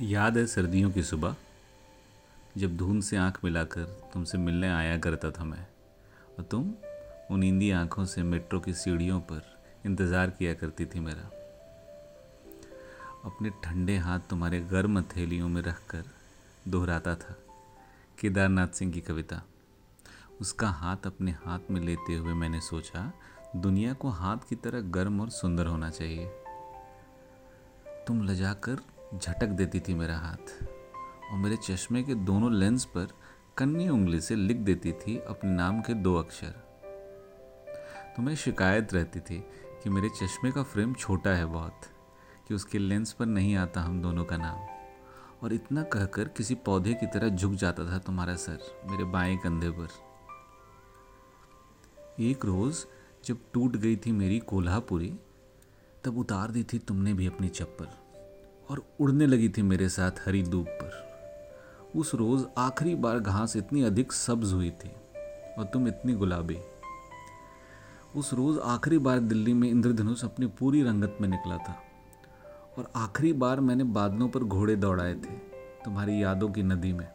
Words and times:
याद 0.00 0.36
है 0.38 0.46
सर्दियों 0.46 0.90
की 0.90 1.02
सुबह? 1.02 1.34
जब 2.58 2.76
धुंध 2.76 3.02
से 3.02 3.16
आँख 3.16 3.38
मिलाकर 3.44 3.84
तुमसे 4.12 4.38
मिलने 4.38 4.68
आया 4.68 4.98
करता 4.98 5.30
था 5.30 5.44
मैं, 5.44 5.66
और 6.38 6.44
तुम 6.44 6.72
उन 7.30 7.40
नींदी 7.40 7.70
आँखों 7.70 8.04
से 8.04 8.22
मेट्रो 8.22 8.60
की 8.60 8.74
सीढ़ियों 8.74 9.20
पर 9.20 9.42
इंतज़ार 9.86 10.30
किया 10.30 10.54
करती 10.54 10.86
थी 10.86 11.00
मेरा। 11.00 11.30
अपने 13.24 13.50
ठंडे 13.50 13.96
हाथ 13.96 14.20
तुम्हारे 14.20 14.60
गर्म 14.60 14.98
हथेलियों 14.98 15.48
में 15.48 15.62
रखकर 15.62 16.04
दोहराता 16.68 17.14
था 17.14 17.36
केदारनाथ 18.20 18.68
सिंह 18.68 18.92
की 18.92 19.00
कविता। 19.00 19.42
उसका 20.40 20.68
हाथ 20.68 21.06
अपने 21.06 21.30
हाथ 21.30 21.70
में 21.70 21.80
लेते 21.80 22.14
हुए 22.14 22.34
मैंने 22.34 22.60
सोचा, 22.60 23.12
दुनिया 23.56 23.92
को 23.92 24.08
हाथ 24.08 24.48
की 24.48 24.56
तरह 24.56 24.80
गर्म 24.80 25.20
और 25.20 25.30
सुंदर 25.30 25.66
होना 25.66 25.90
चाहिए। 25.90 26.26
तुम 28.06 28.22
लजाकर 28.22 28.80
झटक 29.18 29.46
देती 29.46 29.80
थी 29.80 29.94
मेरा 29.94 30.18
हाथ 30.18 30.64
और 31.32 31.38
मेरे 31.38 31.56
चश्मे 31.56 32.02
के 32.02 32.14
दोनों 32.14 32.52
लेंस 32.52 32.84
पर 32.84 33.08
कन्नी 33.56 33.88
उंगली 33.88 34.20
से 34.20 34.36
लिख 34.36 34.56
देती 34.56 34.92
थी 34.92 35.18
अपने 35.18 35.50
नाम 35.50 35.80
के 35.80 35.94
दो 35.94 36.14
अक्षर। 36.16 36.54
तुम्हें 38.16 38.36
शिकायत 38.36 38.94
रहती 38.94 39.20
थी 39.20 39.38
कि 39.82 39.90
मेरे 39.90 40.08
चश्मे 40.08 40.52
का 40.52 40.62
फ्रेम 40.62 40.94
छोटा 40.94 41.30
है 41.30 41.44
बहुत, 41.44 41.80
कि 42.48 42.54
उसके 42.54 42.78
लेंस 42.78 43.12
पर 43.12 43.26
नहीं 43.26 43.56
आता 43.56 43.80
हम 43.80 44.02
दोनों 44.02 44.24
का 44.24 44.36
नाम। 44.36 44.60
और 45.42 45.52
इतना 45.52 45.82
कहकर 45.82 46.28
किसी 46.28 46.54
पौधे 46.54 46.94
की 46.94 47.06
तरह 47.06 47.28
झुक 47.28 47.52
जाता 47.52 47.84
था 47.84 47.98
तुम्हारा 47.98 48.34
सर 48.34 48.58
मेरे 48.90 49.04
बाएँ 49.04 49.36
कंधे 49.36 49.70
पर। 49.70 49.88
एक 52.20 52.44
रोज़ 52.44 52.84
जब 53.24 53.38
टूट 53.52 53.76
गई 53.76 53.96
थी 53.96 54.12
मेरी 54.12 54.38
कोल्हापुरी, 54.38 55.14
तब 56.04 56.18
उतार 56.18 56.50
दी 56.50 56.64
थी 56.64 56.78
तुमने 56.78 57.12
भी 57.12 57.26
अपनी 57.26 57.48
चप्पल। 57.48 58.01
और 58.70 58.82
उड़ने 59.00 59.26
लगी 59.26 59.48
थी 59.48 59.62
मेरे 59.62 59.88
साथ 59.88 60.10
हरी 60.26 60.42
धूप 60.42 60.66
पर। 60.68 61.00
उस 61.96 62.14
रोज़ 62.14 62.44
आखिरी 62.58 62.94
बार 62.94 63.18
घास 63.18 63.56
इतनी 63.56 63.82
अधिक 63.82 64.12
सब्ज 64.12 64.52
हुई 64.52 64.70
थी 64.70 64.90
और 65.58 65.64
तुम 65.64 65.88
इतनी 65.88 66.14
गुलाबी। 66.14 66.58
उस 68.16 68.32
रोज़ 68.34 68.58
आखिरी 68.60 68.98
बार 68.98 69.18
दिल्ली 69.18 69.52
में 69.52 69.68
इंद्रधनुष 69.70 70.24
अपनी 70.24 70.46
पूरी 70.46 70.82
रंगत 70.82 71.18
में 71.20 71.28
निकला 71.28 71.56
था 71.58 71.76
और 72.78 72.90
आखिरी 72.96 73.32
बार 73.32 73.60
मैंने 73.60 73.84
बादलों 73.84 74.28
पर 74.28 74.40
घोड़े 74.40 74.76
दौड़ाए 74.76 75.14
थे 75.14 75.36
तुम्हारी 75.84 76.22
यादों 76.22 76.48
की 76.48 76.62
नदी 76.62 76.92
में। 76.92 77.08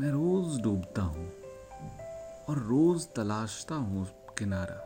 मैं 0.00 0.10
रोज़ 0.10 0.60
डूबता 0.60 1.02
हूँ 1.02 1.26
और 2.48 2.58
रोज़ 2.58 3.06
तलाशता 3.06 3.74
हूँ 3.74 4.06
किनारा। 4.38 4.80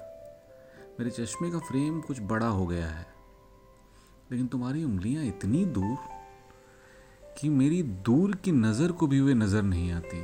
मेरे 0.99 1.11
चश्मे 1.11 1.51
का 1.51 1.59
फ्रेम 1.59 2.01
कुछ 2.01 2.21
बड़ा 2.21 2.47
हो 2.47 2.67
गया 2.67 2.87
है। 2.87 3.18
लेकिन 4.33 4.47
तुम्हारी 4.47 4.85
उंगलियाँ 4.85 5.25
इतनी 5.25 5.65
दूर 5.65 5.97
कि 7.41 7.49
मेरी 7.49 7.83
दूर 7.83 8.37
की 8.37 8.53
नज़र 8.53 8.93
को 8.93 9.07
भी 9.07 9.21
वे 9.21 9.35
नज़र 9.35 9.63
नहीं 9.63 9.93
आती। 9.93 10.23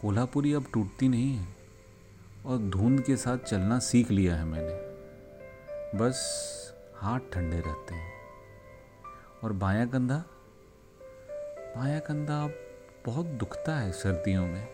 कोल्हापुरी 0.00 0.52
अब 0.52 0.64
टूटती 0.72 1.08
नहीं 1.08 1.36
है 1.36 1.56
और 2.46 2.58
धुंध 2.58 3.00
के 3.00 3.16
साथ 3.16 3.38
चलना 3.38 3.78
सीख 3.78 4.10
लिया 4.10 4.36
है 4.36 4.44
मैंने। 4.44 4.74
बस 5.98 6.16
हाथ 6.96 7.20
ठंडे 7.32 7.60
रहते 7.60 7.94
हैं। 7.94 8.12
और 9.44 9.52
बायां 9.52 9.88
कंधा? 9.88 10.24
बायां 11.76 12.00
कंधा 12.00 12.50
बहुत 13.06 13.26
दुखता 13.26 13.76
है 13.76 13.92
सर्दियों 13.92 14.46
में। 14.46 14.73